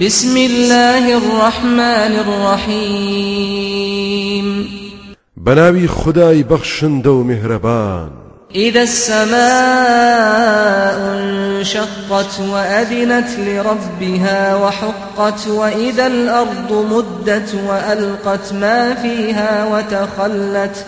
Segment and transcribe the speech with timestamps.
[0.00, 2.16] بسم الله الرحمن
[2.76, 3.66] الرحيم.
[5.36, 8.08] بە ناوی خودای بەخشندە و میهرەبان
[8.54, 9.36] إذا السماء
[11.18, 20.84] انشقت وأذنت لربها وحقت وإذا الأرض مدت وألقت ما فيها وتخلت.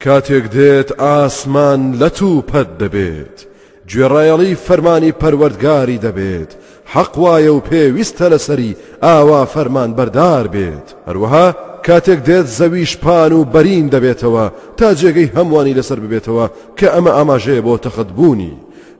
[0.00, 3.46] كاتێک دێت ئاسمان لەت و پەت دەبێت
[3.88, 6.52] گوێڕایەڵی فەرمانی پەروەردگاری دەبێت
[6.94, 10.88] حەق وایە و پێویستە لەسەری ئاوا فەرمان بەردار بێت.
[11.08, 11.46] هەروەها
[11.86, 16.46] کاتێک دێت زەویش پان و بەرین دەبێتەوە تا جێگەی هەمووانی لەسەر ببێتەوە
[16.78, 18.56] کە ئەمە ئاماژەیە بۆ تەخەتبوونی.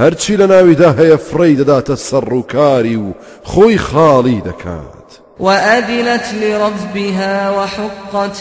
[0.00, 3.14] هەرچی لە ناویدا هەیە فڕی دەداتە سەر و
[3.50, 5.08] خۆی خاڵی دەکات.
[5.40, 8.36] وأذنت لربها وحقت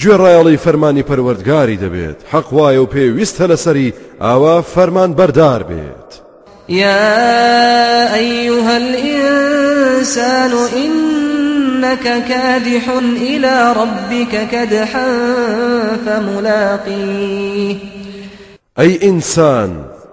[0.00, 2.18] گوێڕایەڵی فەرمانی پەروەردگاری دەبێت.
[2.32, 6.10] حەق وایە و پێویستە لەسەری ئاوا فەرمان بەردار بێت.
[6.70, 15.08] يا أيها الإنسان إنك كادح إلى ربك كدحا
[16.06, 17.76] فملاقيه.
[18.78, 19.70] ئەی ئینسان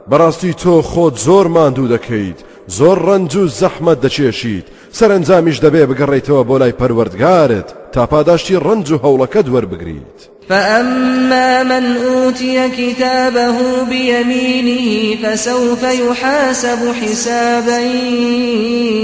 [0.09, 6.59] بەڕاستی تۆ خۆت زۆر ماندوو دەکەیت زۆر ڕنج و زەحمەت دەچێژیت سەرنجامیش دەبێ بگەڕێیتەوە بۆ
[6.59, 10.36] لای پەروەردگارت تا پاداشتی ڕنج و هەوڵەکەت وەربگریت.
[10.49, 17.79] فأما من أوتي كتابه بيمينه فسوف يحاسب حسابا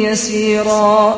[0.08, 1.16] يسيرا.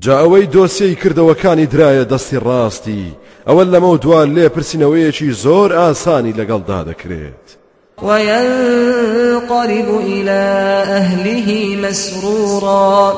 [0.00, 3.04] جا ئەوەی دۆسیەی کردەوەکانی درایە دەستی ڕاستی
[3.48, 7.46] ئەوە لەمە دوان لێ پرسینەوەیەکی زۆر ئاسانی لەگەڵدا دەکرێت
[8.02, 10.40] وينقلب إلى
[11.00, 13.14] أهله مسرورا.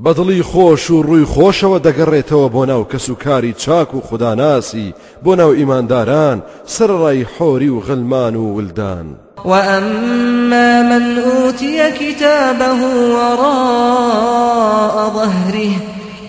[0.00, 5.36] بەدڵی خۆش و ڕووی خۆشەوە دەگەڕێتەوە بۆ ناو کەس و کاری چاک و خوداناسی بۆ
[5.36, 9.16] ناو ئیمانداران سەرڕای حۆری و غلمان و ولدان.
[9.44, 12.80] وأما من أوتي كتابه
[13.14, 15.72] وراء ظهره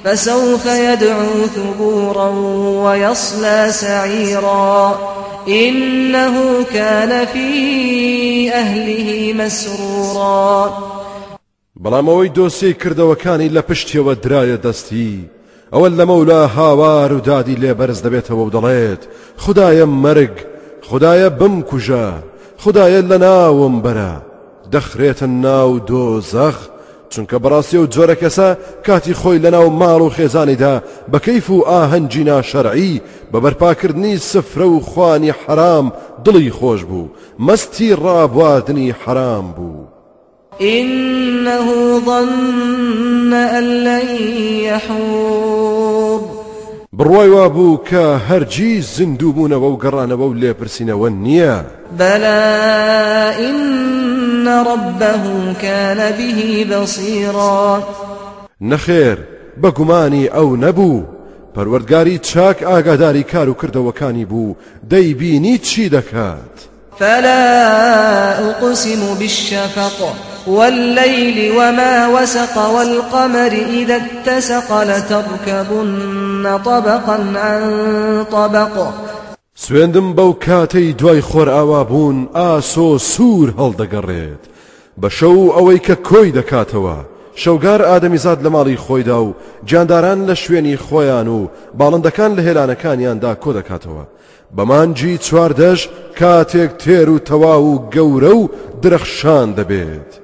[0.03, 2.29] فسوف يدعو ثبورا
[2.83, 4.99] ويصلى سعيرا
[5.47, 10.92] إنه كان في أهله مسرورا
[11.83, 15.13] بەڵام ئەوەی دۆسیەی کردەوەکانی لە پشتیەوە درایە دەستی.
[15.73, 19.01] ئەوە لە مەولا هاوار و دادی لێ بەرز دەبێتەوە و دەڵێت
[19.43, 20.35] خدایە مەرگ
[20.89, 22.07] خدایە بم کوژە
[22.63, 24.13] خدایە لە ناوم بەرە.
[24.73, 26.57] دەخرێتە ناو دۆزەخ
[27.11, 28.49] چونکە بەڕاستی و جۆرە کەسە
[28.85, 30.75] کاتی خۆی لە ناو ماڵ و خێزانیدا
[31.11, 33.01] بە کەیف و ئاهەنگی ناشەرعی
[33.31, 35.87] بە بەرپاکردنی سفرە و خوانی حرام
[36.25, 37.11] دڵی خۆش بوو.
[37.47, 39.92] مەستی ڕابواردنی حرام بوو.
[40.61, 44.07] إنه ظن أن لن
[44.63, 46.43] يحور
[46.97, 51.65] بڕوای وا بوو کە هەرگیز زیندوو بوونەوە و گەڕانەوە و لێپرسینەوە نییە.
[51.99, 52.43] بلى
[53.39, 57.83] إن ربه كان به بصيرا.
[58.61, 59.17] نەخێر
[59.61, 61.03] بە گومانی ئەو نەبوو.
[61.55, 64.55] پەروەردگاری چاک ئاگاداری کار و کردەوەکانی بوو.
[64.89, 66.55] دەیبینی چی دەکات؟
[66.99, 67.43] فلا
[68.49, 70.32] أقسم بالشفق.
[70.47, 77.63] والليل وما وسق والقمر إذا اتسق لتركبن طبقا عن
[78.31, 78.93] طبق.
[79.55, 84.43] سوێندم بەو کاتەی دوای خۆر ئاوا بوون ئاسۆ سوور هەڵدەگەڕێت.
[85.01, 86.97] بە شەو ئەوەی کە کۆی دەکاتەوە.
[87.35, 91.49] شەوگار ئادەمیزاد لە ماڵی خۆیدا و جانداران لە شوێنی خۆیان و
[91.79, 94.05] باڵندەکان لە هێلانەکانیاندا کۆ دەکاتەوە.
[94.57, 95.81] بە مانگی چواردەش
[96.19, 98.49] کاتێک تێر و تەواو گەورە و
[98.81, 100.22] درەخشان دەبێت.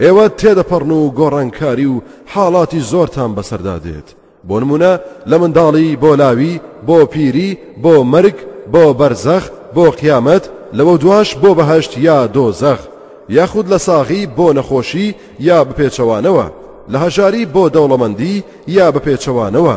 [0.00, 4.08] ئێوە تێدەپەڕن و گۆڕانکاری و حاڵاتی زۆرتان بەسەردا دێت
[4.48, 4.92] بۆ نمونە
[5.30, 8.36] لە منداڵی بۆ لاوی بۆ پیری بۆ مرگ
[8.72, 9.44] بۆ بەرزەخ
[9.74, 10.44] بۆ قیامەت
[10.76, 12.80] لەوە دواش بۆ بەهشت یا دۆزەخ.
[13.28, 15.14] یاخود لە ساغی بۆ نەخۆشی
[15.48, 16.46] یا بپێچەوانەوە
[16.92, 18.42] لە هەژاری بۆ دەوڵەمەندی
[18.76, 19.76] یا بپێچەوانەوە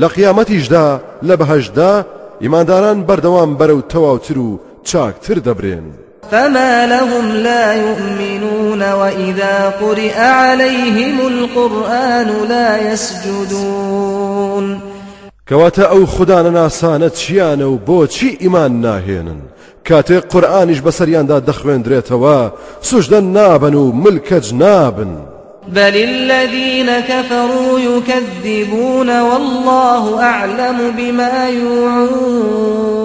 [0.00, 0.86] لە قیامەتیشدا
[1.28, 1.92] لە بەهشدا
[2.42, 6.05] ئیمانداران بەردەوام بەرەو تەواوتر و چاکتر دەبرێن.
[6.30, 14.80] فما لهم لا يؤمنون وإذا قرئ عليهم القرآن لا يسجدون
[15.50, 19.40] کەواتە ئەو خوددانە ناسانە چیانە و بۆچی ئیمان ناهێنن
[19.88, 22.38] کاتێک قورآانیش بەسەریاندا دەخوێندرێتەوە
[22.88, 25.12] سوشدە نابن و ملکەج نابن
[25.68, 32.96] بل الذين كفروا يكذبون والله أعلم بما يوعون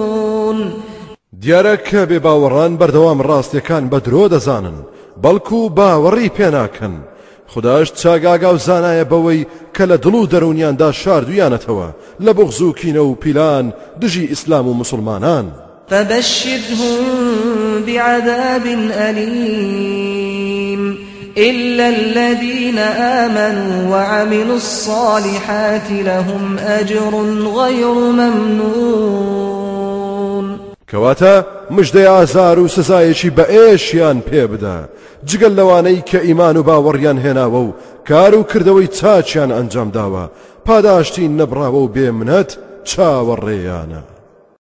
[1.42, 4.78] دیارە کە بێ باوەڕان بەردەوام ڕاستیەکان بە درۆ دەزانن
[5.22, 5.60] بەڵکو
[7.52, 11.88] خداش چاگاگا و زانایە بەوەی کە لە دڵ و دەرونیاندا شاردویانەتەوە
[12.24, 13.66] لە بغزووکینە و پیلان
[14.00, 14.24] دژی
[14.66, 15.46] و مسلمانان
[15.90, 16.96] فبشرهم
[17.86, 18.66] بعذاب
[19.08, 20.82] أليم.
[21.38, 27.10] إلا الذين آمنوا وعملوا الصالحات لهم أجر
[27.56, 29.71] غير ممنون.
[30.92, 34.76] كواتا مژدەی ئازار و سزایەکی بە ئێشیان پێ بدە.
[35.28, 37.74] جگەل لەوانەی کە ئیمان و باوەڕیان هێناوە و
[38.08, 40.24] کار و کردەوەی چاچیان ئەنجام داوە.
[40.66, 42.50] پاداشتی نەبراوە و بێ منەت
[42.88, 44.11] چاوەڕێیانە.